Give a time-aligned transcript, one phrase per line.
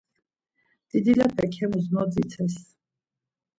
[0.93, 2.59] Didilepek hemus nodzitses.